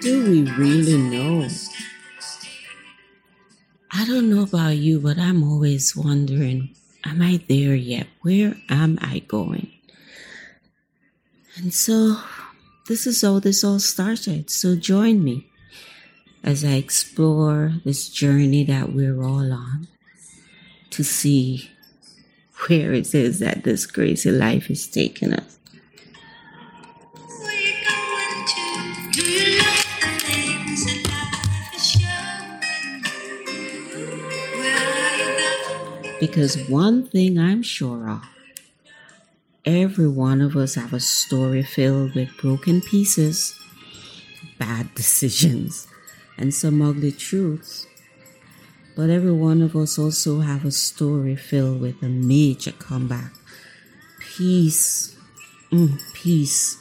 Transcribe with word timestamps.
Do 0.00 0.30
we 0.30 0.50
really 0.52 0.96
know? 0.96 1.46
I 3.92 4.06
don't 4.06 4.30
know 4.30 4.44
about 4.44 4.78
you, 4.78 4.98
but 4.98 5.18
I'm 5.18 5.44
always 5.44 5.94
wondering 5.94 6.74
am 7.04 7.20
I 7.20 7.42
there 7.48 7.74
yet? 7.74 8.06
Where 8.22 8.56
am 8.70 8.98
I 9.02 9.18
going? 9.18 9.70
And 11.56 11.74
so, 11.74 12.16
this 12.88 13.06
is 13.06 13.20
how 13.20 13.40
this 13.40 13.62
all 13.62 13.78
started. 13.78 14.48
So, 14.48 14.74
join 14.74 15.22
me 15.22 15.50
as 16.42 16.64
I 16.64 16.72
explore 16.72 17.74
this 17.84 18.08
journey 18.08 18.64
that 18.64 18.94
we're 18.94 19.22
all 19.22 19.52
on 19.52 19.86
to 20.90 21.04
see 21.04 21.70
where 22.68 22.94
it 22.94 23.14
is 23.14 23.38
that 23.40 23.64
this 23.64 23.84
crazy 23.84 24.30
life 24.30 24.70
is 24.70 24.88
taking 24.88 25.34
us. 25.34 25.59
Because 36.20 36.68
one 36.68 37.06
thing 37.06 37.38
I'm 37.38 37.62
sure 37.62 38.10
of, 38.10 38.22
every 39.64 40.06
one 40.06 40.42
of 40.42 40.54
us 40.54 40.74
have 40.74 40.92
a 40.92 41.00
story 41.00 41.62
filled 41.62 42.14
with 42.14 42.36
broken 42.36 42.82
pieces, 42.82 43.58
bad 44.58 44.94
decisions, 44.94 45.88
and 46.36 46.52
some 46.52 46.82
ugly 46.82 47.10
truths. 47.10 47.86
But 48.94 49.08
every 49.08 49.32
one 49.32 49.62
of 49.62 49.74
us 49.74 49.98
also 49.98 50.40
have 50.40 50.66
a 50.66 50.70
story 50.70 51.36
filled 51.36 51.80
with 51.80 52.02
a 52.02 52.08
major 52.08 52.72
comeback. 52.72 53.32
Peace, 54.20 55.16
mm, 55.72 55.98
peace, 56.12 56.76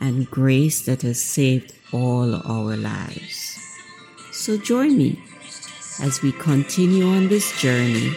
and 0.00 0.30
grace 0.30 0.86
that 0.86 1.02
has 1.02 1.20
saved 1.20 1.74
all 1.92 2.34
our 2.34 2.76
lives. 2.78 3.58
So 4.32 4.56
join 4.56 4.96
me 4.96 5.22
as 6.00 6.22
we 6.22 6.32
continue 6.32 7.06
on 7.06 7.28
this 7.28 7.60
journey 7.60 8.16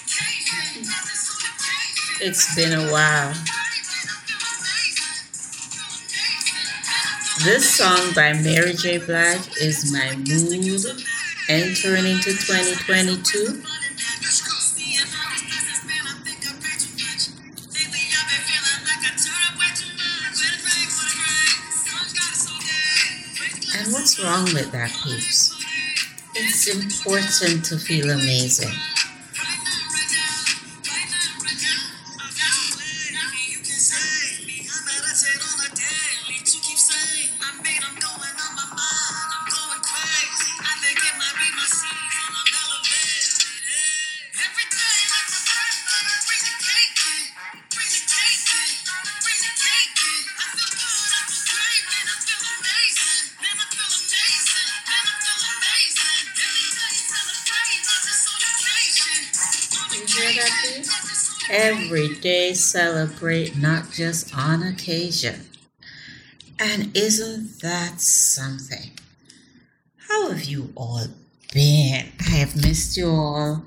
It's 2.23 2.53
been 2.55 2.71
a 2.71 2.91
while. 2.91 3.33
This 7.43 7.67
song 7.77 8.13
by 8.13 8.33
Mary 8.33 8.73
J. 8.73 8.99
Blige 8.99 9.57
is 9.59 9.91
my 9.91 10.15
mood 10.17 10.85
entering 11.49 12.05
into 12.05 12.29
2022. 12.29 13.63
And 23.79 23.93
what's 23.93 24.23
wrong 24.23 24.43
with 24.53 24.71
that, 24.73 24.91
peeps? 25.03 25.55
It's 26.35 26.67
important 26.67 27.65
to 27.65 27.79
feel 27.79 28.11
amazing. 28.11 28.90
Every 61.49 62.15
day 62.15 62.53
celebrate, 62.53 63.57
not 63.57 63.91
just 63.91 64.35
on 64.37 64.63
occasion. 64.63 65.47
And 66.59 66.95
isn't 66.95 67.59
that 67.61 67.99
something? 67.99 68.91
How 70.07 70.29
have 70.29 70.45
you 70.45 70.71
all 70.75 71.07
been? 71.53 72.11
I 72.19 72.31
have 72.35 72.55
missed 72.55 72.95
you 72.97 73.09
all. 73.09 73.65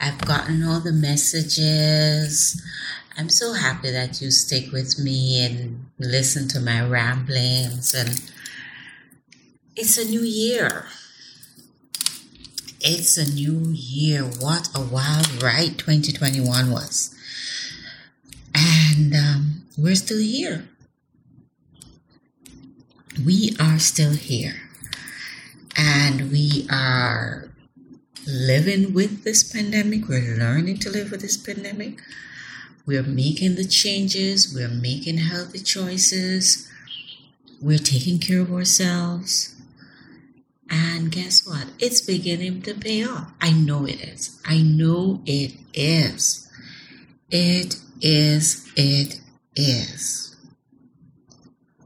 I've 0.00 0.20
gotten 0.20 0.62
all 0.62 0.80
the 0.80 0.92
messages. 0.92 2.62
I'm 3.16 3.28
so 3.28 3.52
happy 3.52 3.90
that 3.90 4.22
you 4.22 4.30
stick 4.30 4.70
with 4.72 4.98
me 4.98 5.44
and 5.44 5.86
listen 5.98 6.46
to 6.48 6.60
my 6.60 6.80
ramblings. 6.86 7.92
And 7.92 8.20
it's 9.74 9.98
a 9.98 10.04
new 10.04 10.22
year. 10.22 10.86
It's 12.80 13.16
a 13.16 13.28
new 13.28 13.70
year. 13.72 14.22
What 14.22 14.68
a 14.72 14.80
wild 14.80 15.42
ride 15.42 15.78
2021 15.78 16.70
was. 16.70 17.12
And 18.54 19.14
um, 19.14 19.62
we're 19.76 19.96
still 19.96 20.20
here. 20.20 20.68
We 23.24 23.56
are 23.58 23.80
still 23.80 24.12
here. 24.12 24.60
And 25.76 26.30
we 26.30 26.68
are 26.70 27.48
living 28.26 28.94
with 28.94 29.24
this 29.24 29.42
pandemic. 29.42 30.06
We're 30.08 30.36
learning 30.36 30.78
to 30.78 30.90
live 30.90 31.10
with 31.10 31.22
this 31.22 31.36
pandemic. 31.36 32.00
We're 32.86 33.02
making 33.02 33.56
the 33.56 33.64
changes. 33.64 34.54
We're 34.54 34.68
making 34.68 35.18
healthy 35.18 35.58
choices. 35.58 36.68
We're 37.60 37.78
taking 37.78 38.20
care 38.20 38.40
of 38.40 38.52
ourselves. 38.52 39.57
And 40.70 41.10
guess 41.10 41.46
what? 41.46 41.66
It's 41.78 42.00
beginning 42.00 42.62
to 42.62 42.74
pay 42.74 43.04
off. 43.04 43.32
I 43.40 43.52
know 43.52 43.86
it 43.86 44.00
is. 44.02 44.40
I 44.44 44.60
know 44.62 45.22
it 45.24 45.54
is. 45.72 46.50
It 47.30 47.76
is, 48.00 48.70
it 48.76 49.20
is. 49.56 50.36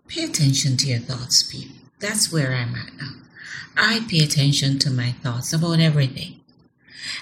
Pay 0.09 0.25
attention 0.25 0.77
to 0.79 0.89
your 0.89 0.99
thoughts, 0.99 1.43
people. 1.43 1.77
That's 2.01 2.33
where 2.33 2.53
I'm 2.53 2.75
at 2.75 2.95
now. 2.97 3.13
I 3.77 4.05
pay 4.09 4.19
attention 4.19 4.79
to 4.81 4.91
my 4.91 5.13
thoughts 5.13 5.53
about 5.53 5.81
everything. 5.81 6.41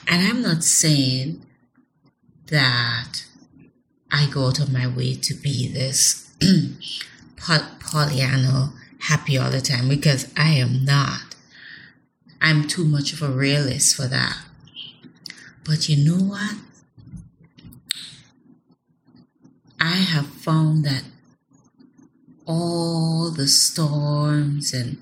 And 0.08 0.26
I'm 0.26 0.42
not 0.42 0.64
saying 0.64 1.46
that 2.46 3.24
I 4.10 4.28
go 4.30 4.48
out 4.48 4.58
of 4.58 4.72
my 4.72 4.86
way 4.86 5.14
to 5.14 5.34
be 5.34 5.68
this 5.68 6.30
Pollyanna 7.36 8.72
happy 9.00 9.38
all 9.38 9.50
the 9.50 9.60
time 9.60 9.88
because 9.88 10.32
I 10.36 10.50
am 10.50 10.84
not. 10.84 11.29
I'm 12.50 12.66
too 12.66 12.84
much 12.84 13.12
of 13.12 13.22
a 13.22 13.28
realist 13.28 13.94
for 13.94 14.08
that. 14.08 14.36
But 15.64 15.88
you 15.88 16.04
know 16.04 16.20
what? 16.20 16.56
I 19.78 19.94
have 19.94 20.26
found 20.26 20.84
that 20.84 21.04
all 22.46 23.30
the 23.30 23.46
storms 23.46 24.74
and 24.74 25.00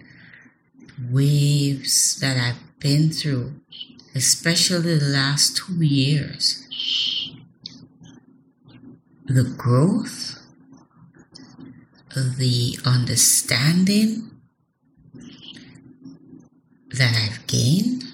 waves 1.10 2.20
that 2.20 2.36
I've 2.36 2.78
been 2.80 3.10
through, 3.10 3.54
especially 4.14 4.98
the 4.98 5.06
last 5.06 5.56
two 5.56 5.82
years, 5.82 6.68
the 9.24 9.44
growth, 9.44 10.38
the 12.14 12.78
understanding 12.84 14.37
that 16.98 17.14
I've 17.14 17.46
gained, 17.46 18.04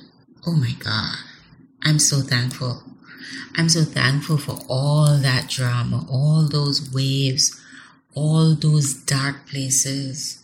oh 0.47 0.55
my 0.55 0.73
God, 0.79 1.17
I'm 1.83 1.99
so 1.99 2.21
thankful. 2.21 2.83
I'm 3.57 3.69
so 3.69 3.83
thankful 3.85 4.39
for 4.39 4.59
all 4.69 5.17
that 5.19 5.49
drama, 5.49 6.07
all 6.11 6.49
those 6.49 6.93
waves, 6.93 7.61
all 8.15 8.55
those 8.55 8.95
dark 8.95 9.49
places, 9.49 10.43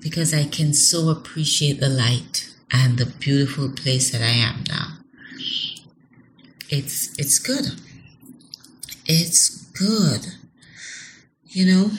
because 0.00 0.34
I 0.34 0.44
can 0.44 0.74
so 0.74 1.08
appreciate 1.08 1.80
the 1.80 1.88
light 1.88 2.54
and 2.70 2.98
the 2.98 3.06
beautiful 3.06 3.70
place 3.70 4.10
that 4.10 4.20
I 4.20 4.26
am 4.26 4.64
now. 4.68 4.98
It's 6.68 7.16
it's 7.18 7.38
good. 7.38 7.80
It's 9.06 9.48
good. 9.72 10.34
You 11.46 11.66
know, 11.66 11.90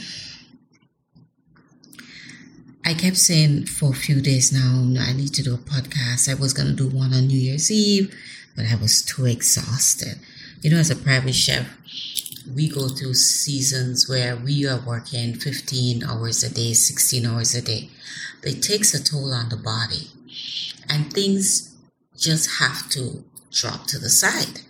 I 2.87 2.93
kept 2.93 3.17
saying 3.17 3.65
for 3.65 3.89
a 3.89 3.95
few 3.95 4.21
days 4.21 4.53
now, 4.53 4.85
I 5.01 5.11
need 5.11 5.33
to 5.33 5.41
do 5.41 5.55
a 5.55 5.57
podcast. 5.57 6.29
I 6.29 6.35
was 6.35 6.53
going 6.53 6.67
to 6.67 6.75
do 6.75 6.87
one 6.87 7.15
on 7.15 7.25
New 7.25 7.39
Year's 7.39 7.71
Eve, 7.71 8.15
but 8.55 8.65
I 8.67 8.75
was 8.75 9.01
too 9.01 9.25
exhausted. 9.25 10.19
You 10.61 10.69
know, 10.69 10.77
as 10.77 10.91
a 10.91 10.95
private 10.95 11.33
chef, 11.33 11.67
we 12.53 12.69
go 12.69 12.87
through 12.87 13.15
seasons 13.15 14.07
where 14.07 14.35
we 14.35 14.67
are 14.67 14.79
working 14.85 15.33
15 15.33 16.03
hours 16.03 16.43
a 16.43 16.53
day, 16.53 16.73
16 16.73 17.25
hours 17.25 17.55
a 17.55 17.61
day. 17.63 17.89
It 18.43 18.61
takes 18.61 18.93
a 18.93 19.03
toll 19.03 19.33
on 19.33 19.49
the 19.49 19.57
body, 19.57 20.09
and 20.88 21.11
things 21.11 21.75
just 22.15 22.59
have 22.59 22.88
to 22.89 23.23
drop 23.51 23.88
to 23.88 23.97
the 23.97 24.11
side. 24.11 24.61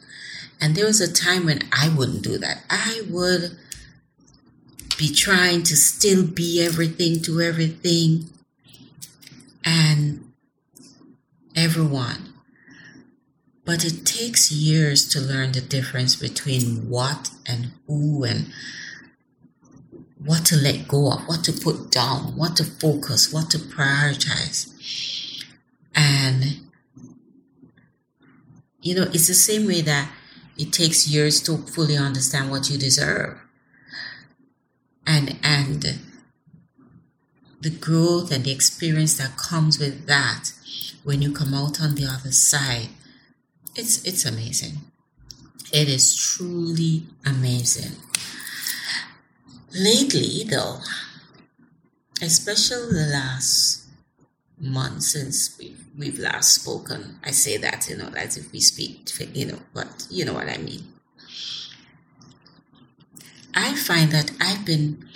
And 0.61 0.73
there 0.73 0.85
was 0.85 1.01
a 1.01 1.11
time 1.11 1.45
when 1.45 1.63
I 1.73 1.89
wouldn't 1.89 2.23
do 2.23 2.37
that. 2.37 2.63
I 2.69 3.01
would 3.09 3.57
be 4.97 5.13
trying 5.13 5.63
to 5.63 5.75
still 5.75 6.25
be 6.25 6.63
everything 6.63 7.21
to 7.23 7.41
everything 7.41 8.29
and 9.63 10.31
everyone. 11.55 12.33
But 13.65 13.83
it 13.83 14.05
takes 14.05 14.51
years 14.51 15.07
to 15.09 15.19
learn 15.19 15.51
the 15.51 15.61
difference 15.61 16.15
between 16.15 16.89
what 16.89 17.31
and 17.47 17.71
who 17.87 18.23
and 18.23 18.53
what 20.23 20.45
to 20.45 20.55
let 20.55 20.87
go 20.87 21.11
of, 21.11 21.27
what 21.27 21.43
to 21.45 21.51
put 21.51 21.91
down, 21.91 22.35
what 22.37 22.55
to 22.57 22.63
focus, 22.63 23.33
what 23.33 23.49
to 23.51 23.57
prioritize. 23.57 24.71
And, 25.95 26.61
you 28.81 28.95
know, 28.95 29.03
it's 29.03 29.27
the 29.27 29.33
same 29.33 29.65
way 29.65 29.81
that 29.81 30.11
it 30.57 30.71
takes 30.71 31.07
years 31.07 31.41
to 31.43 31.57
fully 31.57 31.97
understand 31.97 32.51
what 32.51 32.69
you 32.69 32.77
deserve 32.77 33.39
and 35.05 35.37
and 35.43 35.99
the 37.61 37.69
growth 37.69 38.31
and 38.31 38.43
the 38.43 38.51
experience 38.51 39.17
that 39.17 39.37
comes 39.37 39.79
with 39.79 40.05
that 40.07 40.51
when 41.03 41.21
you 41.21 41.31
come 41.31 41.53
out 41.53 41.81
on 41.81 41.95
the 41.95 42.05
other 42.05 42.31
side 42.31 42.89
it's 43.75 44.03
it's 44.05 44.25
amazing. 44.25 44.75
It 45.73 45.89
is 45.89 46.15
truly 46.15 47.03
amazing. 47.25 47.97
Lately 49.73 50.43
though 50.49 50.79
especially 52.21 52.93
the 52.93 53.09
last 53.11 53.87
month 54.59 55.01
since 55.01 55.57
we've, 55.59 55.83
we've 55.97 56.17
last 56.17 56.61
spoken 56.61 57.19
i 57.25 57.31
say 57.31 57.57
that 57.57 57.89
you 57.89 57.97
know 57.97 58.07
as 58.15 58.37
if 58.37 58.51
we 58.53 58.59
speak 58.61 59.09
you 59.33 59.45
know 59.45 59.59
but 59.73 60.07
you 60.09 60.23
know 60.23 60.33
what 60.33 60.47
i 60.47 60.57
mean 60.57 60.81
I 63.55 63.73
find 63.75 64.11
that 64.11 64.31
I've 64.41 64.65
been 64.65 65.07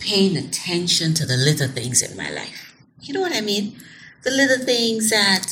paying 0.00 0.36
attention 0.36 1.14
to 1.14 1.26
the 1.26 1.36
little 1.36 1.68
things 1.68 2.02
in 2.02 2.16
my 2.16 2.30
life. 2.30 2.76
You 3.00 3.14
know 3.14 3.20
what 3.20 3.34
I 3.34 3.40
mean? 3.40 3.76
The 4.24 4.30
little 4.30 4.64
things 4.64 5.10
that 5.10 5.46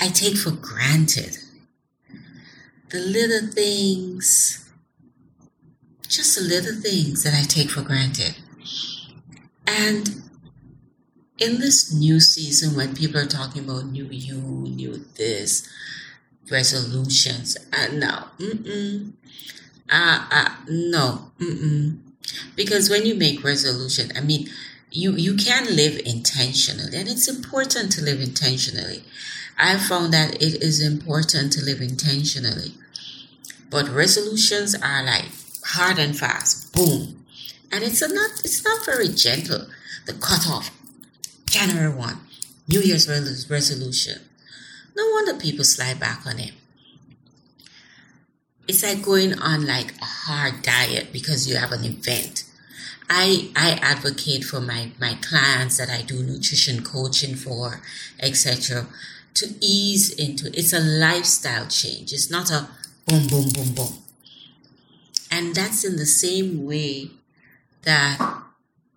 I 0.00 0.08
take 0.08 0.36
for 0.36 0.50
granted. 0.50 1.38
The 2.90 3.00
little 3.00 3.50
things, 3.52 4.70
just 6.08 6.36
the 6.36 6.42
little 6.42 6.80
things 6.80 7.22
that 7.24 7.34
I 7.34 7.42
take 7.42 7.70
for 7.70 7.82
granted. 7.82 8.36
And 9.66 10.22
in 11.38 11.58
this 11.58 11.92
new 11.92 12.20
season, 12.20 12.76
when 12.76 12.94
people 12.94 13.18
are 13.18 13.26
talking 13.26 13.64
about 13.64 13.86
new 13.86 14.06
you, 14.10 14.36
new 14.36 15.04
this, 15.16 15.68
resolutions. 16.50 17.56
Uh, 17.72 17.88
no, 17.92 18.24
mm-mm. 18.38 19.12
Uh, 19.90 20.26
uh, 20.30 20.50
no, 20.68 21.30
mm-mm. 21.38 21.98
Because 22.56 22.88
when 22.88 23.04
you 23.04 23.14
make 23.14 23.44
resolution, 23.44 24.10
I 24.16 24.20
mean, 24.20 24.48
you 24.90 25.12
you 25.12 25.36
can 25.36 25.74
live 25.74 26.00
intentionally, 26.06 26.96
and 26.96 27.08
it's 27.08 27.28
important 27.28 27.92
to 27.92 28.02
live 28.02 28.20
intentionally. 28.20 29.02
I 29.58 29.76
found 29.78 30.12
that 30.14 30.34
it 30.36 30.62
is 30.62 30.80
important 30.80 31.52
to 31.54 31.64
live 31.64 31.80
intentionally, 31.80 32.74
but 33.70 33.88
resolutions 33.88 34.74
are 34.74 35.04
like 35.04 35.26
hard 35.64 35.98
and 35.98 36.16
fast, 36.16 36.72
boom, 36.72 37.24
and 37.70 37.84
it's 37.84 38.00
not 38.00 38.30
it's 38.44 38.64
not 38.64 38.86
very 38.86 39.08
gentle. 39.08 39.66
The 40.06 40.14
cutoff, 40.14 40.70
January 41.46 41.92
one, 41.94 42.20
New 42.68 42.80
Year's 42.80 43.08
resolution 43.50 44.20
no 44.96 45.08
wonder 45.10 45.34
people 45.34 45.64
slide 45.64 45.98
back 46.00 46.26
on 46.26 46.38
it. 46.38 46.52
It's 48.66 48.82
like 48.82 49.02
going 49.02 49.38
on 49.38 49.66
like 49.66 49.92
a 50.00 50.04
hard 50.04 50.62
diet 50.62 51.12
because 51.12 51.48
you 51.48 51.56
have 51.56 51.72
an 51.72 51.84
event. 51.84 52.44
I 53.10 53.50
I 53.54 53.72
advocate 53.82 54.44
for 54.44 54.60
my 54.60 54.92
my 54.98 55.18
clients 55.20 55.76
that 55.76 55.90
I 55.90 56.02
do 56.02 56.22
nutrition 56.22 56.82
coaching 56.82 57.34
for, 57.34 57.82
etc. 58.20 58.86
To 59.34 59.54
ease 59.60 60.10
into 60.10 60.48
it's 60.56 60.72
a 60.72 60.80
lifestyle 60.80 61.66
change. 61.66 62.12
It's 62.12 62.30
not 62.30 62.50
a 62.50 62.68
boom 63.06 63.26
boom 63.26 63.50
boom 63.50 63.74
boom. 63.74 63.98
And 65.30 65.54
that's 65.54 65.84
in 65.84 65.96
the 65.96 66.06
same 66.06 66.64
way 66.64 67.10
that 67.82 68.44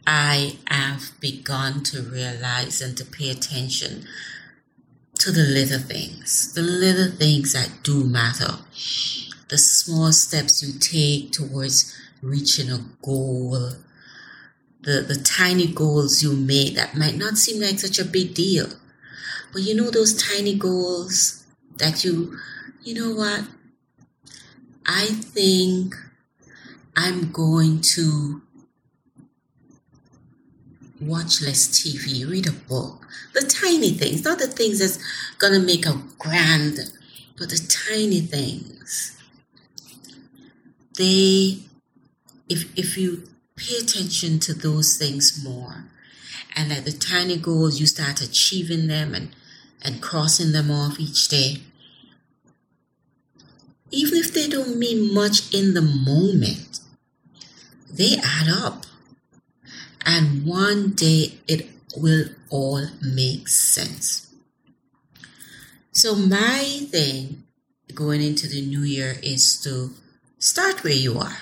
I 0.06 0.58
have 0.68 1.12
begun 1.20 1.84
to 1.86 2.02
realize 2.02 2.82
and 2.82 2.96
to 2.98 3.04
pay 3.04 3.30
attention 3.30 4.06
to 5.28 5.34
the 5.34 5.44
little 5.44 5.80
things, 5.80 6.54
the 6.54 6.62
little 6.62 7.12
things 7.12 7.52
that 7.52 7.84
do 7.84 8.06
matter, 8.06 8.60
the 9.50 9.58
small 9.58 10.14
steps 10.14 10.64
you 10.64 10.80
take 10.80 11.34
towards 11.34 11.94
reaching 12.22 12.72
a 12.72 12.80
goal, 13.02 13.74
the, 14.80 15.02
the 15.02 15.22
tiny 15.26 15.68
goals 15.68 16.24
you 16.24 16.32
make 16.32 16.76
that 16.76 16.96
might 16.96 17.18
not 17.18 17.38
seem 17.38 17.62
like 17.62 17.78
such 17.78 18.00
a 18.00 18.06
big 18.06 18.34
deal. 18.36 18.68
But 19.52 19.64
you 19.64 19.76
know 19.76 19.92
those 19.92 20.16
tiny 20.16 20.56
goals 20.56 21.46
that 21.76 22.06
you, 22.06 22.38
you 22.82 22.94
know 22.94 23.14
what? 23.14 23.44
I 24.86 25.08
think 25.08 25.94
I'm 26.96 27.34
going 27.34 27.82
to 27.96 28.44
watch 31.08 31.42
less 31.42 31.68
TV, 31.68 32.30
read 32.30 32.48
a 32.48 32.52
book. 32.52 33.08
The 33.34 33.42
tiny 33.42 33.92
things, 33.92 34.24
not 34.24 34.40
the 34.40 34.48
things 34.48 34.80
that's 34.80 35.00
gonna 35.38 35.60
make 35.60 35.86
a 35.86 36.02
grand, 36.18 36.80
but 37.38 37.50
the 37.50 37.88
tiny 37.90 38.22
things. 38.22 39.16
They, 40.98 41.60
if 42.50 42.72
if 42.78 42.98
you 42.98 43.30
pay 43.56 43.78
attention 43.78 44.40
to 44.40 44.54
those 44.54 44.98
things 44.98 45.44
more, 45.44 45.86
and 46.56 46.72
at 46.72 46.86
the 46.86 46.92
tiny 46.92 47.38
goals 47.38 47.80
you 47.80 47.86
start 47.86 48.22
achieving 48.22 48.88
them 48.88 49.14
and 49.14 49.30
and 49.84 50.02
crossing 50.02 50.52
them 50.52 50.72
off 50.72 51.00
each 51.00 51.28
day, 51.28 51.62
even 53.92 54.18
if 54.18 54.34
they 54.34 54.48
don't 54.48 54.78
mean 54.78 55.14
much 55.14 55.54
in 55.54 55.74
the 55.74 55.82
moment, 55.82 56.80
they 57.90 58.18
add 58.18 58.50
up 58.50 58.86
and 60.08 60.46
one 60.46 60.92
day 60.92 61.34
it 61.50 61.68
will 61.98 62.30
all 62.50 62.88
make 63.02 63.50
sense. 63.50 64.34
So, 65.92 66.16
my 66.16 66.88
thing 66.90 67.44
going 67.94 68.22
into 68.22 68.48
the 68.48 68.62
new 68.62 68.84
year 68.84 69.18
is 69.22 69.62
to 69.64 69.92
start 70.40 70.84
where 70.84 70.94
you 70.94 71.20
are. 71.20 71.38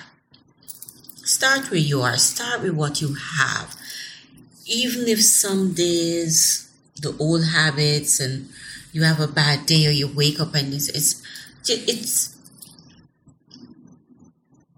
Start 1.24 1.70
where 1.70 1.78
you 1.78 2.02
are. 2.02 2.16
Start 2.16 2.62
with 2.62 2.72
what 2.72 3.00
you 3.00 3.14
have. 3.38 3.76
Even 4.66 5.06
if 5.06 5.22
some 5.22 5.72
days 5.72 6.72
the 7.00 7.16
old 7.20 7.44
habits 7.44 8.18
and 8.18 8.48
you 8.92 9.04
have 9.04 9.20
a 9.20 9.28
bad 9.28 9.66
day 9.66 9.86
or 9.86 9.90
you 9.90 10.08
wake 10.08 10.40
up 10.40 10.54
and 10.54 10.72
it's 10.72 10.88
it's, 10.88 11.22
it's 11.68 12.36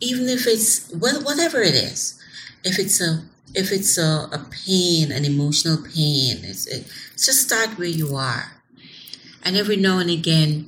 even 0.00 0.28
if 0.28 0.46
it's 0.46 0.92
well 0.92 1.22
whatever 1.22 1.60
it 1.60 1.74
is 1.74 2.20
if 2.64 2.78
it's 2.78 3.00
a 3.00 3.22
if 3.54 3.72
it's 3.72 3.98
a, 3.98 4.28
a 4.32 4.46
pain, 4.50 5.12
an 5.12 5.24
emotional 5.24 5.78
pain, 5.78 6.38
it's, 6.44 6.66
it, 6.66 6.86
just 7.12 7.46
start 7.46 7.78
where 7.78 7.88
you 7.88 8.16
are. 8.16 8.52
And 9.44 9.56
every 9.56 9.76
now 9.76 9.98
and 9.98 10.10
again, 10.10 10.66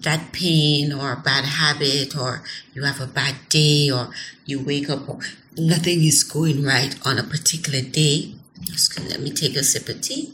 that 0.00 0.32
pain 0.32 0.92
or 0.92 1.12
a 1.12 1.16
bad 1.16 1.44
habit 1.44 2.16
or 2.16 2.42
you 2.74 2.82
have 2.82 3.00
a 3.00 3.06
bad 3.06 3.36
day 3.48 3.90
or 3.90 4.10
you 4.44 4.62
wake 4.62 4.90
up 4.90 5.08
or 5.08 5.20
nothing 5.56 6.02
is 6.02 6.24
going 6.24 6.64
right 6.64 6.94
on 7.06 7.18
a 7.18 7.22
particular 7.22 7.80
day. 7.80 8.34
Just 8.62 8.98
let 9.08 9.20
me 9.20 9.30
take 9.30 9.56
a 9.56 9.62
sip 9.62 9.88
of 9.88 10.00
tea. 10.00 10.32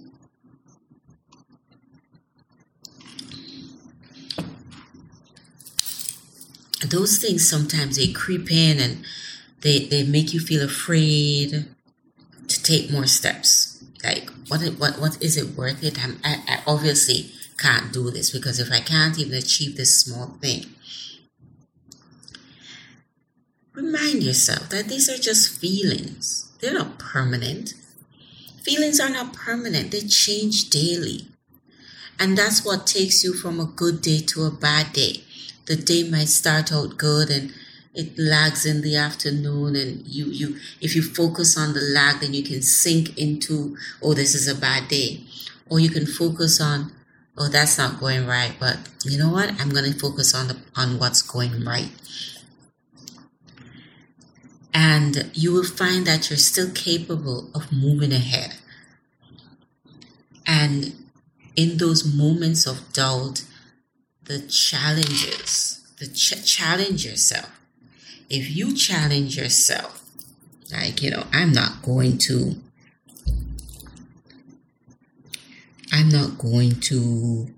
Those 6.87 7.19
things 7.19 7.49
sometimes 7.49 7.97
they 7.97 8.13
creep 8.13 8.51
in 8.51 8.79
and 8.79 9.05
they, 9.63 9.87
they 9.87 10.03
make 10.05 10.33
you 10.33 10.41
feel 10.41 10.63
afraid 10.63 11.67
to 12.49 12.63
take 12.63 12.91
more 12.91 13.07
steps. 13.07 13.85
Like, 14.05 14.31
what, 14.49 14.61
what, 14.79 15.01
what 15.01 15.23
is 15.23 15.37
it 15.37 15.57
worth 15.57 15.83
it? 15.83 16.03
I'm, 16.03 16.21
I, 16.25 16.43
I 16.47 16.63
obviously 16.67 17.33
can't 17.59 17.93
do 17.93 18.11
this 18.11 18.31
because 18.31 18.61
if 18.61 18.71
I 18.71 18.81
can't 18.81 19.19
even 19.19 19.37
achieve 19.37 19.77
this 19.77 20.01
small 20.01 20.39
thing, 20.41 20.67
remind 23.75 24.23
yourself 24.23 24.69
that 24.71 24.89
these 24.89 25.09
are 25.09 25.19
just 25.19 25.61
feelings. 25.61 26.53
They're 26.61 26.75
not 26.75 26.99
permanent. 26.99 27.75
Feelings 28.63 29.01
are 29.01 29.11
not 29.11 29.33
permanent, 29.33 29.93
they 29.93 30.01
change 30.03 30.71
daily. 30.71 31.27
And 32.21 32.37
that's 32.37 32.65
what 32.65 32.87
takes 32.87 33.23
you 33.23 33.33
from 33.33 33.61
a 33.61 33.65
good 33.65 34.03
day 34.03 34.21
to 34.21 34.45
a 34.45 34.51
bad 34.51 34.93
day. 34.93 35.23
The 35.67 35.77
day 35.77 36.09
might 36.09 36.29
start 36.29 36.73
out 36.73 36.99
good 36.99 37.31
and 37.31 37.53
it 37.95 38.19
lags 38.19 38.65
in 38.65 38.83
the 38.83 38.97
afternoon 38.97 39.75
and 39.77 40.07
you 40.07 40.27
you 40.27 40.57
if 40.81 40.95
you 40.95 41.03
focus 41.03 41.57
on 41.59 41.75
the 41.75 41.81
lag 41.81 42.21
then 42.21 42.35
you 42.35 42.43
can 42.43 42.63
sink 42.63 43.17
into 43.19 43.77
oh 44.03 44.15
this 44.15 44.35
is 44.35 44.49
a 44.49 44.55
bad 44.55 44.89
day. 44.89 45.25
Or 45.71 45.79
you 45.79 45.91
can 45.91 46.07
focus 46.07 46.61
on 46.61 46.93
oh 47.37 47.49
that's 47.49 47.79
not 47.79 48.01
going 48.01 48.27
right 48.27 48.55
but 48.59 48.79
you 49.05 49.19
know 49.19 49.31
what? 49.31 49.61
I'm 49.61 49.71
going 49.71 49.93
to 49.93 49.99
focus 49.99 50.35
on 50.35 50.49
the 50.49 50.57
on 50.77 50.99
what's 50.99 51.23
going 51.23 51.65
right. 51.65 51.91
And 54.75 55.31
you 55.35 55.53
will 55.53 55.65
find 55.65 56.07
that 56.07 56.31
you're 56.31 56.37
still 56.37 56.71
capable 56.71 57.51
of 57.55 57.73
moving 57.73 58.13
ahead. 58.13 58.55
And 60.47 60.95
in 61.59 61.79
those 61.79 62.05
moments 62.15 62.67
of 62.67 62.93
doubt 62.93 63.45
the 64.23 64.41
challenges 64.43 65.81
the 65.99 66.07
ch- 66.07 66.45
challenge 66.47 67.05
yourself 67.05 67.58
if 68.31 68.55
you 68.55 68.75
challenge 68.75 69.37
yourself 69.37 70.03
like 70.73 71.03
you 71.03 71.11
know 71.11 71.25
i'm 71.33 71.53
not 71.53 71.83
going 71.83 72.17
to 72.19 72.55
I'm 75.91 76.11
not 76.11 76.39
going 76.39 76.81
to 76.81 77.49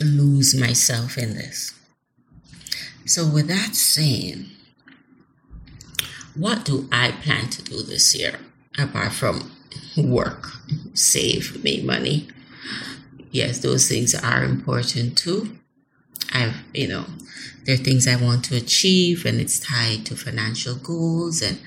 lose 0.00 0.58
myself 0.58 1.18
in 1.18 1.34
this. 1.34 1.74
So, 3.04 3.26
with 3.26 3.48
that 3.48 3.74
saying, 3.74 4.46
what 6.34 6.64
do 6.64 6.88
I 6.90 7.12
plan 7.12 7.50
to 7.50 7.62
do 7.62 7.82
this 7.82 8.14
year 8.16 8.38
apart 8.78 9.12
from 9.12 9.52
work, 9.96 10.48
save, 10.94 11.62
make 11.62 11.84
money? 11.84 12.28
Yes, 13.30 13.58
those 13.58 13.88
things 13.88 14.14
are 14.14 14.44
important 14.44 15.18
too. 15.18 15.58
I've, 16.32 16.56
you 16.74 16.88
know, 16.88 17.04
there 17.64 17.74
are 17.74 17.78
things 17.78 18.06
I 18.08 18.16
want 18.16 18.44
to 18.46 18.56
achieve 18.56 19.24
and 19.24 19.40
it's 19.40 19.60
tied 19.60 20.06
to 20.06 20.16
financial 20.16 20.74
goals 20.74 21.42
and 21.42 21.58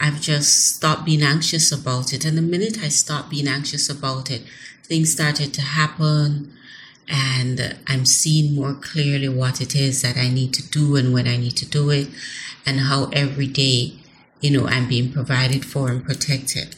I've 0.00 0.20
just 0.20 0.74
stopped 0.74 1.04
being 1.04 1.22
anxious 1.22 1.70
about 1.70 2.12
it. 2.12 2.24
And 2.24 2.36
the 2.36 2.42
minute 2.42 2.78
I 2.82 2.88
stopped 2.88 3.30
being 3.30 3.46
anxious 3.46 3.88
about 3.88 4.30
it, 4.30 4.42
things 4.82 5.12
started 5.12 5.54
to 5.54 5.62
happen 5.62 6.52
and 7.08 7.76
I'm 7.86 8.04
seeing 8.04 8.54
more 8.54 8.74
clearly 8.74 9.28
what 9.28 9.60
it 9.60 9.76
is 9.76 10.02
that 10.02 10.16
I 10.16 10.28
need 10.28 10.54
to 10.54 10.68
do 10.70 10.96
and 10.96 11.12
when 11.12 11.28
I 11.28 11.36
need 11.36 11.56
to 11.58 11.66
do 11.66 11.90
it 11.90 12.08
and 12.66 12.80
how 12.80 13.10
every 13.12 13.46
day, 13.46 13.94
you 14.40 14.50
know, 14.50 14.66
I'm 14.66 14.88
being 14.88 15.12
provided 15.12 15.64
for 15.64 15.90
and 15.90 16.04
protected. 16.04 16.74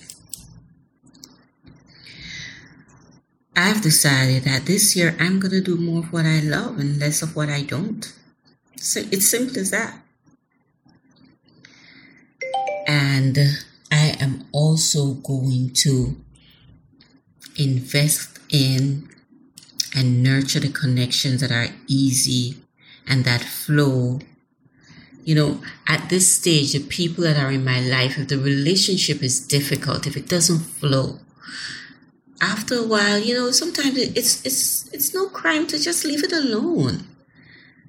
I've 3.56 3.82
decided 3.82 4.44
that 4.44 4.66
this 4.66 4.96
year 4.96 5.16
I'm 5.20 5.38
going 5.38 5.52
to 5.52 5.60
do 5.60 5.76
more 5.76 6.00
of 6.00 6.12
what 6.12 6.26
I 6.26 6.40
love 6.40 6.78
and 6.78 6.98
less 6.98 7.22
of 7.22 7.36
what 7.36 7.48
I 7.48 7.62
don't. 7.62 8.12
So 8.76 9.00
it's 9.12 9.28
simple 9.28 9.58
as 9.58 9.70
that. 9.70 10.00
And 12.86 13.38
I 13.90 14.16
am 14.20 14.44
also 14.52 15.14
going 15.14 15.70
to 15.74 16.16
invest 17.56 18.40
in 18.50 19.08
and 19.94 20.22
nurture 20.22 20.60
the 20.60 20.68
connections 20.68 21.40
that 21.40 21.52
are 21.52 21.68
easy 21.86 22.56
and 23.06 23.24
that 23.24 23.40
flow. 23.40 24.18
You 25.24 25.36
know, 25.36 25.60
at 25.88 26.08
this 26.10 26.34
stage, 26.34 26.72
the 26.72 26.80
people 26.80 27.24
that 27.24 27.36
are 27.36 27.52
in 27.52 27.64
my 27.64 27.80
life, 27.80 28.18
if 28.18 28.28
the 28.28 28.38
relationship 28.38 29.22
is 29.22 29.40
difficult, 29.40 30.06
if 30.06 30.16
it 30.16 30.28
doesn't 30.28 30.58
flow, 30.58 31.20
after 32.40 32.76
a 32.76 32.86
while, 32.86 33.18
you 33.18 33.34
know, 33.34 33.50
sometimes 33.50 33.96
it's 33.96 34.44
it's 34.44 34.92
it's 34.92 35.14
no 35.14 35.28
crime 35.28 35.66
to 35.68 35.78
just 35.78 36.04
leave 36.04 36.24
it 36.24 36.32
alone. 36.32 37.06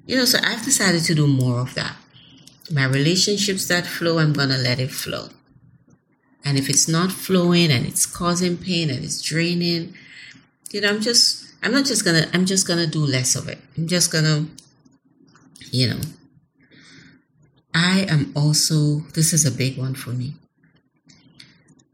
You 0.06 0.16
know, 0.16 0.24
so 0.24 0.38
I've 0.42 0.64
decided 0.64 1.02
to 1.04 1.14
do 1.14 1.26
more 1.26 1.58
of 1.60 1.74
that 1.74 1.96
my 2.70 2.84
relationships 2.84 3.66
that 3.68 3.86
flow, 3.86 4.18
I'm 4.18 4.32
to 4.48 4.56
let 4.56 4.80
it 4.80 4.90
flow. 4.90 5.28
And 6.44 6.58
if 6.58 6.68
it's 6.68 6.88
not 6.88 7.10
flowing 7.12 7.70
and 7.70 7.86
it's 7.86 8.06
causing 8.06 8.56
pain 8.56 8.90
and 8.90 9.04
it's 9.04 9.20
draining, 9.20 9.94
you 10.70 10.80
know, 10.80 10.90
I'm 10.90 11.00
just, 11.00 11.44
I'm 11.62 11.72
not 11.72 11.84
just 11.84 12.04
to, 12.22 12.28
I'm 12.34 12.46
just 12.46 12.66
to 12.78 12.86
do 12.86 13.04
less 13.04 13.34
of 13.34 13.48
it. 13.48 13.58
I'm 13.76 13.88
just 13.88 14.12
to, 14.24 14.46
you 15.70 15.88
know, 15.88 16.00
I 17.74 18.06
am 18.08 18.32
also, 18.36 19.00
this 19.14 19.32
is 19.32 19.44
a 19.44 19.50
big 19.50 19.76
one 19.76 19.94
for 19.94 20.10
me. 20.10 20.34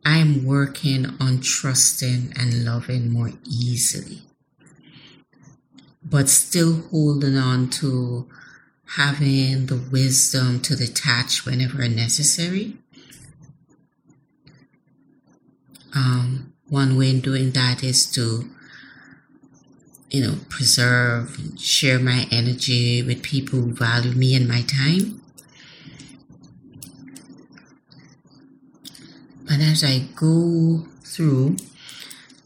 I 0.04 0.18
am 0.18 0.44
working 0.44 1.06
on 1.20 1.40
trusting 1.40 2.32
and 2.36 2.64
loving 2.64 3.10
more 3.10 3.32
easily, 3.44 4.22
but 6.02 6.28
still 6.28 6.82
holding 6.90 7.36
on 7.36 7.70
to 7.70 8.28
having 8.96 9.66
the 9.66 9.80
wisdom 9.90 10.60
to 10.60 10.76
detach 10.76 11.46
whenever 11.46 11.86
necessary. 11.88 12.76
Um, 15.94 16.52
one 16.68 16.98
way 16.98 17.10
in 17.10 17.20
doing 17.20 17.52
that 17.52 17.84
is 17.84 18.06
to, 18.12 18.50
you 20.10 20.26
know, 20.26 20.36
preserve, 20.48 21.38
and 21.38 21.60
share 21.60 21.98
my 21.98 22.26
energy 22.30 23.02
with 23.02 23.22
people 23.22 23.60
who 23.60 23.72
value 23.72 24.12
me 24.12 24.34
and 24.34 24.48
my 24.48 24.62
time. 24.62 25.21
But 29.62 29.68
as 29.68 29.84
I 29.84 30.08
go 30.16 30.88
through, 31.04 31.56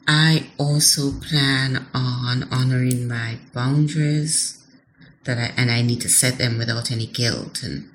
I 0.07 0.49
also 0.59 1.13
plan 1.13 1.87
on 1.95 2.43
honoring 2.53 3.09
my 3.09 3.39
boundaries 3.55 4.63
that 5.25 5.39
I, 5.39 5.55
and 5.57 5.71
I 5.71 5.81
need 5.81 6.03
to 6.03 6.11
set 6.11 6.37
them 6.37 6.59
without 6.59 6.93
any 6.93 7.07
guilt 7.07 7.63
and 7.63 7.89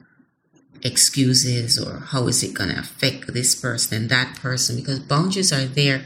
excuses 0.82 1.78
or 1.78 2.00
how 2.00 2.26
is 2.30 2.42
it 2.42 2.56
going 2.56 2.72
to 2.72 2.80
affect 2.80 3.32
this 3.32 3.54
person 3.54 3.96
and 3.96 4.10
that 4.10 4.38
person 4.38 4.78
because 4.78 4.98
boundaries 4.98 5.54
are 5.54 5.66
there 5.66 6.04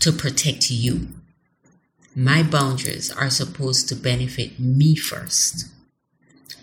to 0.00 0.10
protect 0.10 0.68
you. 0.68 1.10
My 2.16 2.42
boundaries 2.42 3.12
are 3.12 3.30
supposed 3.30 3.88
to 3.90 3.94
benefit 3.94 4.58
me 4.58 4.96
first, 4.96 5.68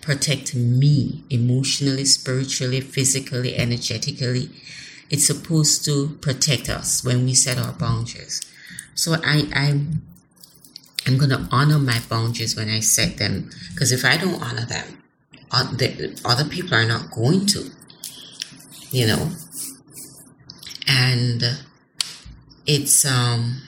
protect 0.02 0.54
me 0.54 1.24
emotionally, 1.30 2.04
spiritually, 2.04 2.82
physically, 2.82 3.56
energetically. 3.56 4.50
It's 5.10 5.26
supposed 5.26 5.84
to 5.86 6.16
protect 6.20 6.68
us 6.68 7.04
when 7.04 7.24
we 7.24 7.34
set 7.34 7.58
our 7.58 7.72
boundaries. 7.72 8.40
So 8.94 9.14
I, 9.14 9.48
I 9.52 9.80
I'm 11.06 11.18
going 11.18 11.30
to 11.30 11.48
honor 11.50 11.78
my 11.78 11.98
boundaries 12.08 12.56
when 12.56 12.68
I 12.70 12.80
set 12.80 13.16
them 13.16 13.50
because 13.72 13.90
if 13.90 14.04
I 14.04 14.16
don't 14.16 14.40
honor 14.40 14.66
them, 14.66 15.02
other 15.50 16.44
people 16.44 16.74
are 16.74 16.86
not 16.86 17.10
going 17.10 17.46
to, 17.46 17.70
you 18.90 19.06
know. 19.06 19.30
And 20.86 21.42
it's 22.66 23.04
um 23.04 23.62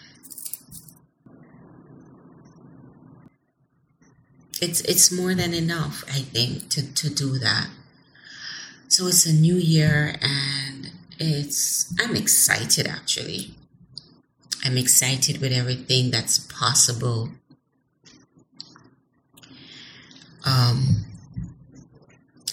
it's 4.61 4.81
it's 4.83 5.11
more 5.11 5.35
than 5.35 5.55
enough, 5.55 6.05
I 6.07 6.21
think, 6.21 6.69
to, 6.71 6.95
to 6.95 7.11
do 7.11 7.39
that. 7.39 7.69
So 8.87 9.09
it's 9.09 9.27
a 9.27 9.33
new 9.33 9.57
year 9.57 10.15
and 10.21 10.92
it's 11.27 11.93
I'm 12.01 12.17
excited 12.17 12.87
actually. 12.87 13.55
I'm 14.65 14.79
excited 14.79 15.41
with 15.41 15.53
everything 15.53 16.11
that's 16.11 16.39
possible. 16.39 17.31
Um, 20.45 21.05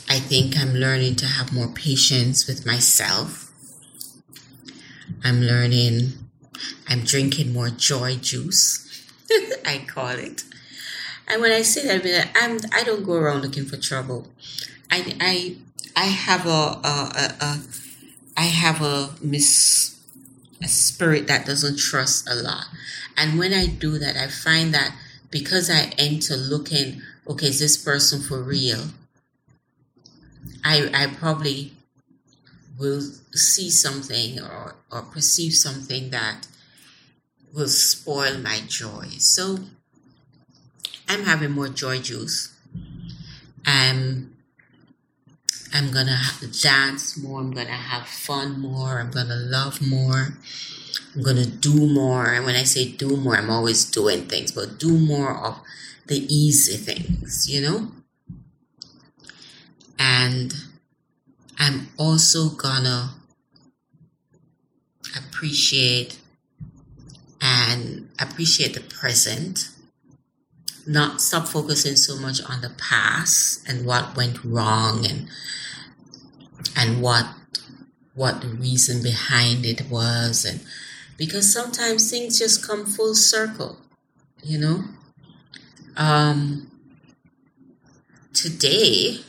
I 0.09 0.19
think 0.19 0.57
I'm 0.57 0.73
learning 0.73 1.15
to 1.17 1.27
have 1.27 1.53
more 1.53 1.67
patience 1.67 2.47
with 2.47 2.65
myself. 2.65 3.51
I'm 5.23 5.41
learning, 5.41 6.13
I'm 6.87 7.01
drinking 7.01 7.53
more 7.53 7.69
joy 7.69 8.15
juice, 8.15 9.05
I 9.65 9.85
call 9.87 10.09
it. 10.09 10.43
And 11.27 11.41
when 11.41 11.51
I 11.51 11.61
say 11.61 11.85
that, 11.85 12.01
I 12.01 12.03
mean, 12.03 12.23
I'm, 12.35 12.59
I 12.73 12.83
don't 12.83 13.05
go 13.05 13.13
around 13.13 13.41
looking 13.43 13.65
for 13.65 13.77
trouble. 13.77 14.27
I, 14.89 15.15
I, 15.21 15.57
I 15.95 16.05
have 16.05 16.47
a, 16.47 16.49
a, 16.49 17.35
a, 17.41 17.45
a 17.45 17.59
I 18.39 18.43
have 18.43 18.81
a 18.81 19.09
mis 19.21 19.99
a 20.63 20.67
spirit 20.69 21.27
that 21.27 21.45
doesn't 21.45 21.77
trust 21.77 22.29
a 22.29 22.35
lot. 22.35 22.67
And 23.17 23.37
when 23.37 23.51
I 23.51 23.65
do 23.65 23.99
that, 23.99 24.15
I 24.15 24.27
find 24.27 24.73
that 24.73 24.95
because 25.29 25.69
I 25.69 25.91
enter 25.97 26.37
looking, 26.37 27.01
okay, 27.27 27.47
is 27.47 27.59
this 27.59 27.75
person 27.75 28.21
for 28.21 28.41
real? 28.41 28.91
I 30.63 30.89
I 30.93 31.07
probably 31.07 31.73
will 32.77 33.01
see 33.33 33.69
something 33.69 34.39
or, 34.39 34.75
or 34.89 35.01
perceive 35.01 35.53
something 35.53 36.11
that 36.11 36.47
will 37.53 37.67
spoil 37.67 38.37
my 38.37 38.61
joy. 38.67 39.07
So 39.17 39.59
I'm 41.09 41.25
having 41.25 41.51
more 41.51 41.67
joy 41.67 41.99
juice. 41.99 42.53
I'm 43.65 44.33
I'm 45.73 45.91
gonna 45.91 46.19
dance 46.61 47.17
more. 47.17 47.39
I'm 47.39 47.51
gonna 47.51 47.69
have 47.71 48.07
fun 48.07 48.59
more. 48.59 48.99
I'm 48.99 49.11
gonna 49.11 49.35
love 49.35 49.81
more. 49.81 50.37
I'm 51.15 51.21
gonna 51.21 51.45
do 51.45 51.87
more. 51.87 52.25
And 52.33 52.45
when 52.45 52.55
I 52.55 52.63
say 52.63 52.91
do 52.91 53.17
more, 53.17 53.37
I'm 53.37 53.49
always 53.49 53.85
doing 53.85 54.25
things, 54.27 54.51
but 54.51 54.79
do 54.79 54.97
more 54.97 55.35
of 55.35 55.59
the 56.07 56.25
easy 56.33 56.77
things, 56.77 57.47
you 57.49 57.61
know? 57.61 57.91
And 59.99 60.55
I'm 61.59 61.89
also 61.97 62.49
gonna 62.49 63.11
appreciate 65.15 66.17
and 67.41 68.09
appreciate 68.19 68.73
the 68.73 68.81
present 68.81 69.69
not 70.89 71.21
stop 71.21 71.47
focusing 71.47 71.95
so 71.95 72.15
much 72.17 72.41
on 72.43 72.61
the 72.61 72.69
past 72.71 73.67
and 73.69 73.85
what 73.85 74.17
went 74.17 74.43
wrong 74.43 75.05
and 75.05 75.29
and 76.75 77.01
what 77.01 77.25
what 78.13 78.41
the 78.41 78.47
reason 78.47 79.01
behind 79.01 79.65
it 79.65 79.89
was 79.89 80.45
and 80.45 80.59
because 81.17 81.51
sometimes 81.51 82.09
things 82.09 82.39
just 82.39 82.65
come 82.65 82.85
full 82.85 83.15
circle 83.15 83.77
you 84.43 84.57
know 84.57 84.83
um 85.97 86.71
today 88.33 89.19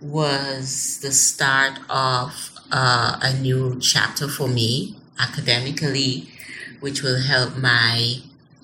was 0.00 0.98
the 1.00 1.12
start 1.12 1.78
of 1.88 2.50
uh, 2.72 3.18
a 3.22 3.38
new 3.38 3.78
chapter 3.78 4.26
for 4.26 4.48
me 4.48 4.96
academically 5.20 6.28
which 6.80 7.02
will 7.02 7.20
help 7.20 7.56
my 7.56 8.16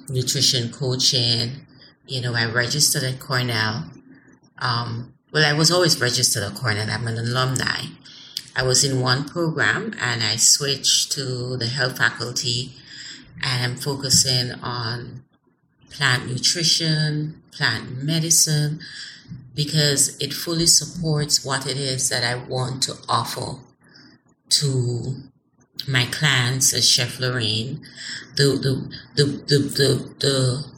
nutrition 0.09 0.73
coaching. 0.73 1.67
You 2.07 2.21
know, 2.21 2.35
I 2.35 2.47
registered 2.47 3.05
at 3.05 3.21
Cornell. 3.21 3.85
Um, 4.59 5.15
well, 5.33 5.45
I 5.45 5.53
was 5.53 5.71
always 5.71 6.01
registered 6.01 6.43
at 6.43 6.55
Cornell. 6.55 6.91
I'm 6.91 7.07
an 7.07 7.19
alumni. 7.19 7.87
I 8.57 8.63
was 8.63 8.83
in 8.83 9.01
one 9.01 9.25
program 9.29 9.95
and 10.01 10.23
I 10.23 10.37
switched 10.37 11.13
to 11.13 11.57
the 11.57 11.67
health 11.67 11.99
faculty 11.99 12.73
and 13.43 13.73
I'm 13.73 13.77
focusing 13.77 14.53
on 14.63 15.23
plant 15.91 16.27
nutrition, 16.27 17.43
plant 17.51 18.03
medicine, 18.03 18.81
because 19.55 20.17
it 20.19 20.33
fully 20.33 20.67
supports 20.67 21.45
what 21.45 21.67
it 21.67 21.77
is 21.77 22.09
that 22.09 22.25
I 22.25 22.37
want 22.37 22.83
to 22.85 22.95
offer 23.09 23.59
to 24.51 25.17
my 25.87 26.07
clients 26.07 26.73
as 26.75 26.89
Chef 26.89 27.21
Lorraine, 27.21 27.81
the 28.37 28.45
the 28.45 28.91
the 29.17 29.25
the 29.25 29.59
the, 29.59 30.15
the, 30.19 30.78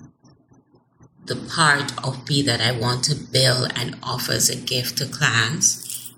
the 1.31 1.37
part 1.37 1.93
of 2.05 2.29
me 2.29 2.43
that 2.43 2.61
I 2.61 2.73
want 2.73 3.05
to 3.05 3.15
build 3.15 3.73
and 3.77 3.97
offer 4.03 4.33
as 4.33 4.51
a 4.51 4.57
gift 4.57 4.99
to 4.99 5.07
clients. 5.07 6.13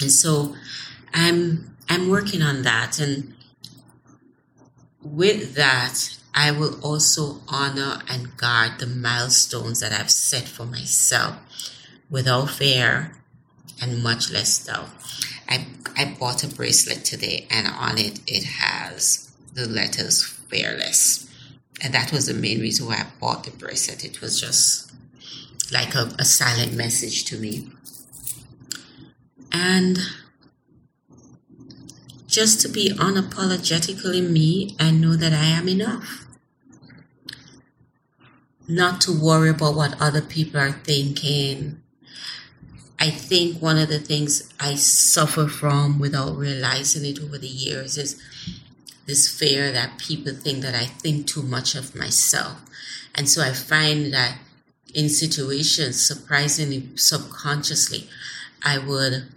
And 0.00 0.12
so 0.12 0.54
I'm 1.12 1.76
I'm 1.88 2.08
working 2.08 2.42
on 2.42 2.62
that 2.62 3.00
and 3.00 3.34
with 5.02 5.56
that 5.56 6.16
I 6.32 6.52
will 6.52 6.78
also 6.80 7.40
honor 7.48 8.02
and 8.08 8.36
guard 8.36 8.78
the 8.78 8.86
milestones 8.86 9.80
that 9.80 9.92
I've 9.92 10.12
set 10.12 10.46
for 10.46 10.64
myself 10.64 11.34
without 12.08 12.50
fear 12.50 13.16
and 13.82 14.00
much 14.00 14.30
less 14.30 14.64
doubt. 14.64 14.90
I, 15.48 15.66
I 15.96 16.16
bought 16.20 16.44
a 16.44 16.48
bracelet 16.48 17.04
today 17.04 17.48
and 17.50 17.66
on 17.66 17.98
it 17.98 18.20
it 18.28 18.44
has 18.44 19.32
the 19.54 19.66
letters 19.66 20.22
fearless. 20.22 21.25
And 21.82 21.92
that 21.92 22.12
was 22.12 22.26
the 22.26 22.34
main 22.34 22.60
reason 22.60 22.86
why 22.86 22.94
I 22.94 23.06
bought 23.20 23.44
the 23.44 23.50
bracelet. 23.50 24.04
It 24.04 24.20
was 24.20 24.40
just 24.40 24.92
like 25.72 25.94
a, 25.94 26.12
a 26.18 26.24
silent 26.24 26.74
message 26.74 27.24
to 27.26 27.38
me. 27.38 27.70
And 29.52 29.98
just 32.26 32.60
to 32.60 32.68
be 32.68 32.90
unapologetically 32.90 34.28
me 34.28 34.76
and 34.78 35.00
know 35.00 35.16
that 35.16 35.32
I 35.32 35.44
am 35.44 35.68
enough. 35.68 36.26
Not 38.68 39.00
to 39.02 39.12
worry 39.12 39.50
about 39.50 39.76
what 39.76 40.00
other 40.00 40.20
people 40.20 40.60
are 40.60 40.72
thinking, 40.72 41.80
I 42.98 43.10
think 43.10 43.62
one 43.62 43.78
of 43.78 43.88
the 43.88 44.00
things 44.00 44.52
I 44.58 44.74
suffer 44.74 45.46
from 45.46 45.98
without 45.98 46.36
realizing 46.36 47.04
it 47.04 47.22
over 47.22 47.38
the 47.38 47.46
years 47.46 47.96
is 47.96 48.20
this 49.06 49.28
fear 49.28 49.72
that 49.72 49.98
people 49.98 50.34
think 50.34 50.62
that 50.62 50.74
I 50.74 50.86
think 50.86 51.26
too 51.26 51.42
much 51.42 51.74
of 51.74 51.94
myself. 51.94 52.60
And 53.14 53.28
so 53.28 53.42
I 53.42 53.52
find 53.52 54.12
that 54.12 54.38
in 54.94 55.08
situations, 55.08 56.00
surprisingly, 56.00 56.88
subconsciously, 56.96 58.08
I 58.64 58.78
would 58.78 59.28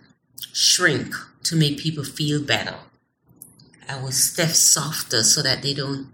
shrink 0.54 1.14
to 1.44 1.56
make 1.56 1.80
people 1.80 2.04
feel 2.04 2.42
better. 2.42 2.76
I 3.88 4.02
would 4.02 4.14
step 4.14 4.50
softer 4.50 5.24
so 5.24 5.42
that 5.42 5.62
they 5.62 5.74
don't 5.74 6.10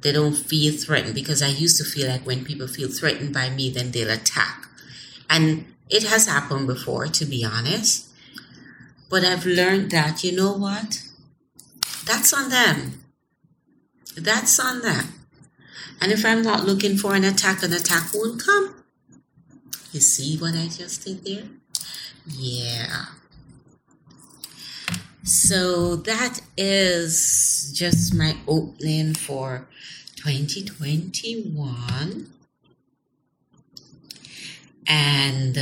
they 0.00 0.12
don't 0.12 0.34
feel 0.34 0.72
threatened 0.72 1.14
because 1.14 1.42
I 1.42 1.48
used 1.48 1.76
to 1.76 1.84
feel 1.84 2.08
like 2.08 2.24
when 2.24 2.42
people 2.44 2.66
feel 2.66 2.88
threatened 2.88 3.34
by 3.34 3.50
me, 3.50 3.70
then 3.70 3.90
they'll 3.90 4.10
attack. 4.10 4.66
And 5.28 5.66
it 5.90 6.04
has 6.04 6.26
happened 6.26 6.66
before, 6.66 7.06
to 7.08 7.24
be 7.26 7.44
honest. 7.44 8.08
But 9.10 9.24
I've 9.24 9.44
learned 9.44 9.90
that, 9.90 10.24
you 10.24 10.32
know 10.34 10.52
what? 10.52 11.02
That's 12.10 12.32
on 12.32 12.50
them. 12.50 13.04
That's 14.16 14.58
on 14.58 14.82
them. 14.82 15.12
And 16.00 16.10
if 16.10 16.26
I'm 16.26 16.42
not 16.42 16.64
looking 16.64 16.96
for 16.96 17.14
an 17.14 17.22
attack, 17.22 17.62
an 17.62 17.72
attack 17.72 18.12
won't 18.12 18.44
come. 18.44 18.82
You 19.92 20.00
see 20.00 20.36
what 20.36 20.56
I 20.56 20.66
just 20.66 21.04
did 21.04 21.24
there? 21.24 21.44
Yeah. 22.26 23.04
So 25.22 25.94
that 25.94 26.40
is 26.56 27.72
just 27.76 28.12
my 28.12 28.36
opening 28.48 29.14
for 29.14 29.68
2021. 30.16 32.26
And 34.88 35.58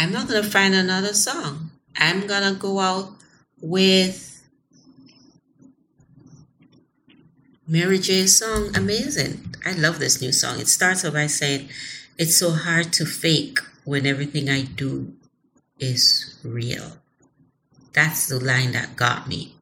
I'm 0.00 0.10
not 0.10 0.26
going 0.26 0.42
to 0.42 0.50
find 0.50 0.74
another 0.74 1.14
song. 1.14 1.70
I'm 1.96 2.26
going 2.26 2.52
to 2.52 2.58
go 2.58 2.80
out 2.80 3.12
with 3.60 4.44
Mary 7.66 7.98
J's 7.98 8.38
song, 8.38 8.76
Amazing. 8.76 9.54
I 9.64 9.72
love 9.72 9.98
this 9.98 10.20
new 10.20 10.32
song. 10.32 10.60
It 10.60 10.68
starts 10.68 11.04
off 11.04 11.14
by 11.14 11.26
saying, 11.26 11.68
It's 12.16 12.36
so 12.36 12.52
hard 12.52 12.92
to 12.94 13.04
fake 13.04 13.58
when 13.84 14.06
everything 14.06 14.48
I 14.48 14.62
do 14.62 15.14
is 15.78 16.38
real. 16.44 16.98
That's 17.92 18.28
the 18.28 18.38
line 18.38 18.72
that 18.72 18.94
got 18.94 19.26
me. 19.26 19.54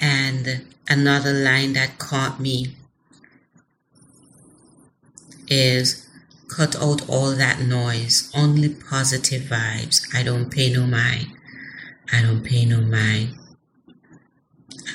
And 0.00 0.64
another 0.88 1.32
line 1.32 1.74
that 1.74 1.98
caught 1.98 2.40
me 2.40 2.76
is 5.48 6.07
cut 6.48 6.74
out 6.76 7.08
all 7.08 7.30
that 7.32 7.60
noise, 7.60 8.32
only 8.34 8.70
positive 8.70 9.42
vibes. 9.42 10.02
I 10.14 10.22
don't 10.22 10.50
pay 10.50 10.72
no 10.72 10.86
mind. 10.86 11.28
I 12.12 12.22
don't 12.22 12.42
pay 12.42 12.64
no 12.64 12.80
mind. 12.80 13.36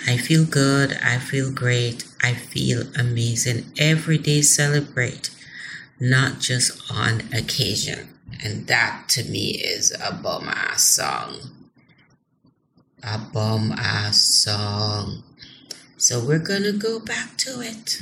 I 0.08 0.18
feel 0.18 0.46
good. 0.46 0.98
I 1.04 1.18
feel 1.20 1.52
great. 1.52 2.06
I 2.22 2.34
feel 2.34 2.84
amazing. 2.98 3.72
Every 3.78 4.18
day 4.18 4.42
celebrate, 4.42 5.30
not 6.00 6.40
just 6.40 6.92
on 6.92 7.22
occasion. 7.34 8.10
And 8.44 8.68
that 8.68 9.06
to 9.10 9.24
me 9.24 9.52
is 9.52 9.92
a 10.04 10.14
bum 10.14 10.50
ass 10.50 10.84
song. 10.84 11.52
A 13.04 13.18
bum 13.18 13.72
ass 13.74 14.20
song. 14.22 15.24
So 15.98 16.20
we're 16.20 16.40
gonna 16.40 16.74
go 16.74 17.00
back 17.00 17.38
to 17.40 17.62
it. 17.62 18.02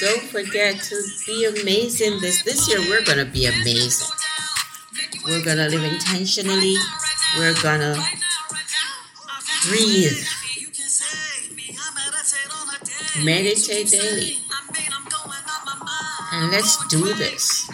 don't 0.00 0.22
forget 0.22 0.80
to 0.80 0.96
be 1.26 1.44
amazing. 1.44 2.20
This 2.20 2.42
this 2.42 2.68
year 2.68 2.80
we're 2.80 3.04
gonna 3.04 3.26
be 3.26 3.44
amazing. 3.44 4.08
We're 5.26 5.44
gonna 5.44 5.68
live 5.68 5.84
intentionally. 5.84 6.76
We're 7.36 7.54
gonna 7.62 8.02
breathe. 9.68 10.26
Meditate 13.22 13.88
daily. 13.88 14.38
And 16.32 16.50
let's 16.50 16.86
do 16.88 17.12
this. 17.14 17.68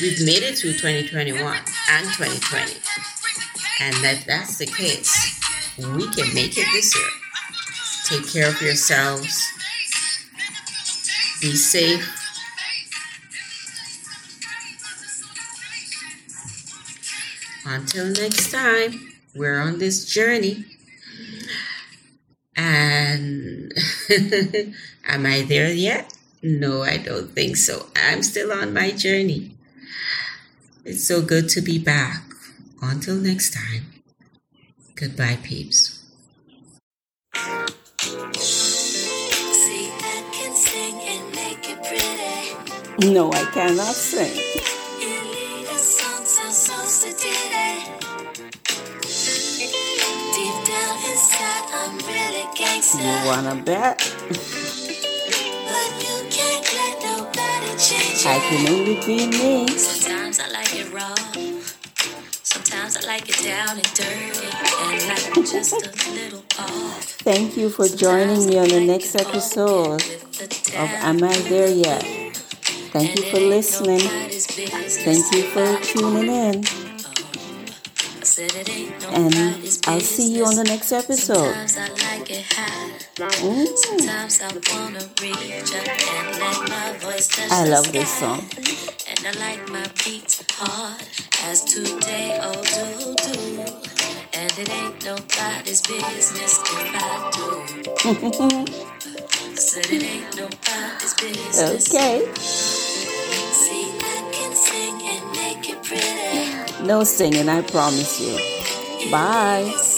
We've 0.00 0.26
made 0.26 0.42
it 0.42 0.58
through 0.58 0.72
2021 0.72 1.56
and 1.90 2.06
2020. 2.12 2.72
And 3.80 3.94
that 4.02 4.24
that's 4.26 4.58
the 4.58 4.66
case, 4.66 5.14
we 5.78 6.08
can 6.08 6.34
make 6.34 6.58
it 6.58 6.66
this 6.72 6.94
year. 6.96 7.08
Take 8.06 8.32
care 8.32 8.48
of 8.48 8.60
yourselves. 8.60 9.45
Be 11.46 11.54
safe. 11.54 12.02
Until 17.64 18.06
next 18.06 18.50
time, 18.50 19.12
we're 19.32 19.60
on 19.60 19.78
this 19.78 20.06
journey. 20.06 20.64
And 22.56 23.72
am 25.06 25.24
I 25.24 25.42
there 25.42 25.72
yet? 25.72 26.12
No, 26.42 26.82
I 26.82 26.96
don't 26.96 27.30
think 27.30 27.56
so. 27.56 27.90
I'm 27.94 28.24
still 28.24 28.50
on 28.50 28.74
my 28.74 28.90
journey. 28.90 29.54
It's 30.84 31.06
so 31.06 31.22
good 31.22 31.48
to 31.50 31.60
be 31.60 31.78
back. 31.78 32.24
Until 32.82 33.14
next 33.14 33.54
time, 33.54 34.02
goodbye, 34.96 35.38
peeps. 35.44 35.95
No, 42.98 43.30
I 43.30 43.44
cannot 43.52 43.94
sing. 43.94 44.34
You 52.98 53.26
wanna 53.26 53.62
bet? 53.62 54.00
I 58.24 58.38
can 58.48 58.68
only 58.72 58.94
be 59.04 59.26
me. 59.26 59.68
Sometimes 59.68 60.40
I 60.40 60.48
like 60.48 60.74
it 60.74 60.90
raw. 60.90 61.14
Sometimes 62.42 62.96
I 62.96 63.06
like 63.06 63.28
it 63.28 63.44
down 63.44 63.76
and 63.76 63.92
dirty. 63.92 64.48
And 64.80 65.08
like 65.08 65.34
just 65.46 65.74
a 65.74 66.12
little 66.12 66.42
off. 66.58 67.04
Thank 67.20 67.58
you 67.58 67.68
for 67.68 67.88
joining 67.88 68.46
me 68.46 68.58
on 68.58 68.68
the 68.68 68.80
next 68.80 69.14
episode 69.14 70.02
of 70.40 70.90
Am 71.04 71.22
I 71.22 71.36
There 71.50 71.68
Yet? 71.68 72.15
Thank 72.96 73.18
you 73.18 73.24
for 73.30 73.40
listening. 73.40 74.00
Thank 74.00 75.34
you 75.34 75.42
for 75.52 75.78
tuning 75.84 76.28
in. 76.28 76.64
And 79.12 79.34
I'll 79.86 80.00
see 80.00 80.32
you 80.34 80.46
on 80.46 80.56
the 80.56 80.64
next 80.64 80.92
episode. 80.92 81.54
Mm. 83.36 83.66
I 87.50 87.68
love 87.68 87.92
this 87.92 88.10
song. 88.18 88.48
And 89.08 89.26
I 89.26 89.32
like 89.40 89.68
my 89.68 89.86
beats 90.02 90.42
hard 90.52 91.02
as 91.44 91.64
today 91.64 92.38
oh 92.40 92.62
do 92.62 93.14
do. 93.14 93.60
And 94.32 94.58
it 94.58 94.70
ain't 94.70 95.04
nobody's 95.04 95.82
business 95.82 96.60
if 96.64 96.94
I 96.94 97.30
do. 97.36 99.06
Said 99.56 99.86
it 99.86 100.02
ain't 100.02 100.36
nobody's 100.36 101.14
business. 101.14 101.94
Okay. 101.94 102.75
No 106.86 107.02
singing, 107.02 107.48
I 107.48 107.62
promise 107.62 108.20
you. 108.20 109.10
Bye. 109.10 109.95